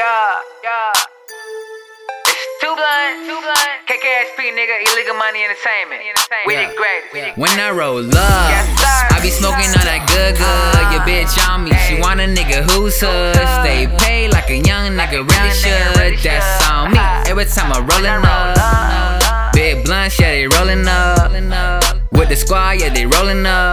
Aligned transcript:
Yeah, 0.00 0.40
yeah. 0.64 0.92
It's 2.24 2.56
too 2.64 2.72
blunt, 2.72 3.28
too 3.28 3.36
blunt. 3.36 3.84
KKSP, 3.84 4.48
nigga, 4.56 4.80
illegal 4.88 5.12
money 5.12 5.44
entertainment. 5.44 6.00
We 6.46 6.56
the 6.56 6.72
greatest. 6.72 7.36
When 7.36 7.50
I 7.60 7.68
roll 7.68 8.08
up, 8.08 8.16
I 8.16 9.20
be 9.20 9.28
smoking 9.28 9.68
all 9.68 9.84
that 9.84 10.08
good 10.08 10.40
good. 10.40 10.88
Your 10.96 11.04
bitch 11.04 11.36
on 11.44 11.64
me, 11.64 11.72
she 11.84 12.00
want 12.00 12.18
a 12.18 12.24
nigga 12.24 12.64
who's 12.70 12.98
hood. 12.98 13.36
Stay 13.60 13.92
paid 14.00 14.32
like 14.32 14.48
a 14.48 14.56
young 14.56 14.96
nigga 14.96 15.20
really 15.20 15.52
should. 15.52 16.16
That's 16.24 16.70
on 16.70 16.92
me. 16.92 16.98
Uh-huh. 16.98 17.28
Every 17.28 17.44
time 17.44 17.70
I'm 17.70 17.84
rolling 17.84 18.24
up, 18.24 19.52
big 19.52 19.84
blunts, 19.84 20.18
yeah 20.18 20.32
they 20.32 20.48
rolling 20.48 20.88
up. 20.88 22.00
With 22.12 22.30
the 22.30 22.36
squad, 22.36 22.80
yeah 22.80 22.88
they 22.88 23.04
rolling 23.04 23.44
up. 23.44 23.69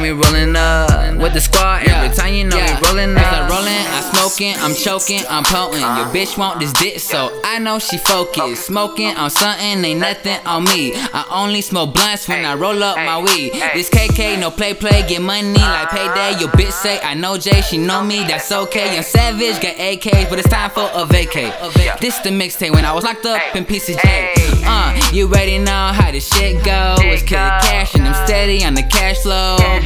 When 0.00 0.16
we 0.16 0.24
rolling 0.24 0.56
up. 0.56 0.88
With 1.18 1.34
the 1.34 1.40
squad, 1.42 1.86
every 1.86 2.16
time 2.16 2.32
you 2.32 2.44
know 2.44 2.56
we 2.56 2.88
rolling 2.88 3.14
up. 3.18 3.32
I'm 3.32 3.50
rolling, 3.50 3.84
I'm 3.92 4.14
smoking, 4.14 4.54
I'm 4.56 4.74
choking, 4.74 5.20
I'm 5.28 5.44
potent. 5.44 5.82
Your 5.82 6.06
bitch 6.06 6.38
want 6.38 6.58
this 6.58 6.72
dick, 6.72 6.98
so 7.00 7.38
I 7.44 7.58
know 7.58 7.78
she 7.78 7.98
focused. 7.98 8.64
Smoking 8.64 9.14
on 9.16 9.28
something, 9.28 9.84
ain't 9.84 10.00
nothing 10.00 10.38
on 10.46 10.64
me. 10.64 10.92
I 10.94 11.26
only 11.30 11.60
smoke 11.60 11.92
blunts 11.92 12.26
when 12.28 12.46
I 12.46 12.54
roll 12.54 12.82
up 12.82 12.96
my 12.96 13.18
weed. 13.18 13.52
This 13.74 13.90
KK, 13.90 14.40
no 14.40 14.50
play, 14.50 14.72
play, 14.72 15.06
get 15.06 15.20
money 15.20 15.52
like 15.52 15.90
payday. 15.90 16.40
Your 16.40 16.48
bitch 16.48 16.72
say, 16.72 16.98
I 17.00 17.12
know 17.12 17.36
Jay, 17.36 17.60
she 17.60 17.76
know 17.76 18.02
me, 18.02 18.24
that's 18.24 18.50
okay. 18.50 18.94
Young 18.94 19.02
Savage 19.02 19.60
got 19.60 19.76
AKs, 19.76 20.30
but 20.30 20.38
it's 20.38 20.48
time 20.48 20.70
for 20.70 20.84
a 20.94 21.04
vacay. 21.04 22.00
This 22.00 22.18
the 22.20 22.30
mixtape 22.30 22.72
when 22.72 22.86
I 22.86 22.92
was 22.94 23.04
locked 23.04 23.26
up 23.26 23.54
in 23.54 23.66
PCJ. 23.66 24.64
Uh, 24.64 25.10
you 25.12 25.26
already 25.26 25.58
know 25.58 25.90
how 25.92 26.10
this 26.10 26.28
shit 26.32 26.64
go. 26.64 26.94
It's 27.00 27.22
kill 27.22 27.44
the 27.44 27.58
cash 27.60 27.94
and 27.94 28.06
I'm 28.06 28.26
steady 28.26 28.64
on 28.64 28.74
the 28.74 28.82
cash 28.84 29.18
flow. 29.18 29.56
I 29.58 29.80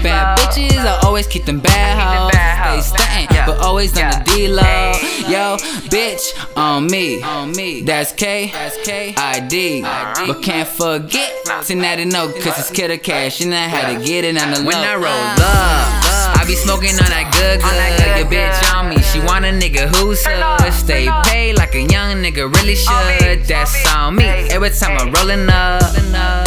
always 1.14 1.28
keep 1.28 1.45
them 1.45 1.60
bad 1.60 1.95
hoes. 1.95 2.86
Stay 2.86 2.96
stuntin', 2.96 3.46
but 3.46 3.60
always 3.60 3.96
on 3.96 4.10
the 4.10 4.24
D 4.24 4.48
low. 4.48 4.62
Yo, 5.30 5.56
bitch, 5.88 6.34
on 6.56 6.88
me. 6.88 7.23
On 7.23 7.52
me. 7.52 7.82
That's 7.82 8.10
K. 8.10 8.51
That's 8.51 8.76
K. 8.84 9.15
ID. 9.16 9.82
But 9.82 10.43
can't 10.43 10.68
forget 10.68 11.30
tonight 11.65 11.96
to 11.96 12.04
know, 12.04 12.32
cause 12.32 12.59
it's 12.59 12.71
killer 12.73 12.96
cash 12.96 13.40
and 13.40 13.54
I 13.54 13.68
had 13.68 13.96
to 13.96 14.04
get 14.04 14.24
it 14.24 14.37
on 14.43 14.51
the 14.51 14.59
low. 14.59 14.66
When 14.66 14.76
I 14.76 14.96
roll 14.96 15.06
up, 15.06 16.40
I 16.40 16.45
be 16.48 16.56
smoking 16.56 16.98
on 16.98 17.10
that 17.15 17.30
good 17.30 17.62
good. 17.62 18.18
Your 18.18 18.26
bitch 18.26 18.74
on 18.74 18.88
me, 18.88 18.99
she 18.99 19.21
want 19.21 19.45
a 19.45 19.51
nigga 19.51 19.87
who's 19.95 20.21
hood. 20.26 20.73
Stay 20.73 21.09
paid 21.26 21.56
like 21.56 21.76
a 21.76 21.82
young 21.82 22.16
nigga 22.24 22.52
really 22.56 22.74
should. 22.74 23.45
That's 23.46 23.95
on 23.95 24.16
me. 24.16 24.24
Every 24.24 24.71
time 24.71 24.99
I'm 24.99 25.12
rolling 25.12 25.49
up. 25.49 26.43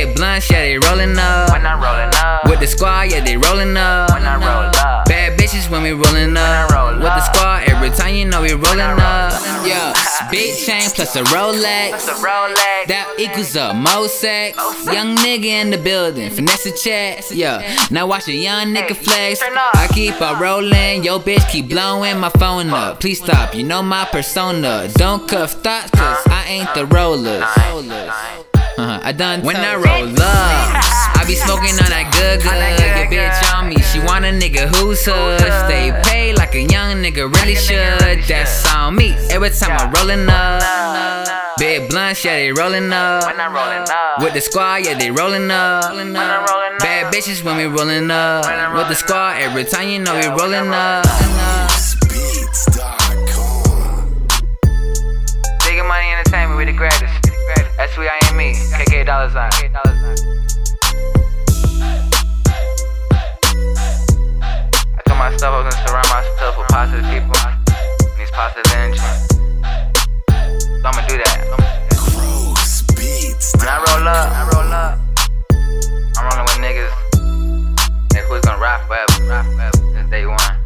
Big 0.00 0.16
blunts, 0.16 0.50
yeah, 0.50 0.62
they 0.62 0.78
rolling 0.78 1.18
up. 1.18 1.50
When 1.50 1.66
I'm 1.66 1.76
rolling 1.78 2.08
up. 2.24 2.48
With 2.48 2.60
the 2.60 2.66
squad, 2.66 3.12
yeah, 3.12 3.20
they 3.20 3.36
rolling 3.36 3.76
up. 3.76 4.08
When 4.08 4.24
I 4.24 4.36
roll 4.36 4.72
up. 4.80 5.04
Bad 5.04 5.38
bitches 5.38 5.70
when 5.70 5.82
we 5.82 5.92
rolling 5.92 6.38
up. 6.38 6.70
i 6.70 6.74
roll 6.74 6.94
With 6.94 7.12
the 7.12 7.20
squad, 7.20 7.68
every 7.68 7.90
time 7.90 8.14
you 8.14 8.24
know 8.24 8.40
we 8.40 8.54
rolling 8.54 8.78
roll 8.78 8.98
up. 8.98 9.34
up. 9.34 9.66
Yeah, 9.66 9.92
big 10.30 10.56
chain 10.56 10.88
plus 10.88 11.16
a 11.16 11.22
Rolex. 11.24 11.92
It's 11.92 12.08
a 12.08 12.14
Rolex. 12.14 12.86
That 12.86 13.14
equals 13.18 13.54
a 13.56 13.74
mo 13.74 14.06
sex. 14.06 14.56
Young 14.86 15.16
nigga 15.16 15.44
in 15.44 15.68
the 15.68 15.76
building, 15.76 16.30
finesse 16.30 16.64
a 16.64 16.72
check. 16.72 17.22
Yeah, 17.30 17.60
now 17.90 18.06
watch 18.06 18.26
a 18.28 18.32
young 18.32 18.68
nigga 18.68 18.96
flex. 18.96 19.42
I 19.42 19.86
keep 19.92 20.18
on 20.22 20.40
rolling, 20.40 21.04
yo 21.04 21.18
bitch 21.18 21.46
keep 21.50 21.68
blowing 21.68 22.18
my 22.18 22.30
phone 22.30 22.70
up. 22.70 23.00
Please 23.00 23.22
stop, 23.22 23.54
you 23.54 23.64
know 23.64 23.82
my 23.82 24.06
persona. 24.06 24.88
Don't 24.94 25.28
cuff 25.28 25.60
thoughts, 25.62 25.90
cause 25.90 26.26
I 26.28 26.46
ain't 26.48 26.74
the 26.74 26.86
rollers. 26.86 27.44
Uh-huh, 28.90 29.00
I 29.04 29.12
done 29.12 29.42
when 29.42 29.54
I 29.54 29.76
roll 29.76 30.10
up. 30.10 31.14
I 31.14 31.22
be 31.24 31.36
smoking 31.36 31.78
on 31.78 31.90
that 31.94 32.10
good 32.10 32.42
good. 32.42 32.50
Your 32.50 33.06
bitch 33.06 33.38
on 33.54 33.68
me, 33.68 33.78
she 33.86 34.00
want 34.02 34.24
a 34.24 34.34
nigga 34.34 34.66
who's 34.66 35.06
hood. 35.06 35.38
Stay 35.38 35.94
paid 36.02 36.34
like 36.34 36.56
a 36.56 36.62
young 36.62 36.98
nigga 36.98 37.32
really 37.32 37.54
should. 37.54 38.26
That's 38.26 38.66
on 38.74 38.96
me. 38.96 39.14
Every 39.30 39.50
time 39.50 39.78
I'm 39.78 39.94
rolling 39.94 40.26
up. 40.28 40.58
Big 41.56 41.88
blunts, 41.88 42.24
yeah 42.24 42.34
they 42.34 42.50
rolling 42.50 42.92
up. 42.92 43.26
When 43.26 43.40
I'm 43.40 43.54
rolling 43.54 43.86
up. 43.86 44.22
With 44.22 44.34
the 44.34 44.40
squad, 44.40 44.84
yeah 44.84 44.98
they 44.98 45.12
rolling 45.12 45.48
up. 45.52 45.84
I'm 45.84 45.94
rolling 45.94 46.16
up. 46.16 46.78
Bad 46.80 47.14
bitches 47.14 47.44
when 47.44 47.58
we 47.58 47.66
rolling 47.66 48.10
up. 48.10 48.44
I'm 48.44 48.74
With 48.74 48.90
the 48.90 48.98
rolling 48.98 48.98
squad, 48.98 49.38
every 49.38 49.64
time 49.70 49.88
you 49.88 50.00
know 50.00 50.14
we 50.14 50.26
Yeah, 50.26 50.34
rolling 50.34 50.74
up. 50.74 51.06
Beats.com. 52.10 52.89
KK 59.10 59.12
dollar 59.12 59.30
sign. 59.30 59.50
I 64.94 65.02
told 65.04 65.18
myself 65.18 65.50
I 65.50 65.58
was 65.58 65.74
gonna 65.74 65.86
surround 65.88 66.08
myself 66.10 66.54
with 66.58 66.68
positive 66.68 67.06
people 67.10 67.34
and 67.42 68.20
these 68.20 68.30
positive 68.30 68.70
energy. 68.72 68.98
So 68.98 70.86
I'ma 70.86 71.02
do 71.08 71.16
that. 71.18 71.38
Gross 71.98 72.82
Beats. 72.94 73.52
When 73.58 73.66
I 73.66 73.78
roll 73.88 74.06
up, 74.06 74.30
I 74.30 74.42
roll 74.54 74.72
up. 74.72 74.98
I'm 76.16 76.24
rolling 76.30 76.46
with 76.46 76.60
niggas 76.62 76.94
that 78.10 78.22
who's 78.28 78.42
gonna 78.42 78.58
ride 78.58 78.80
forever, 78.86 79.24
ride 79.24 79.44
forever 79.44 79.78
since 79.92 80.10
day 80.10 80.24
one. 80.26 80.59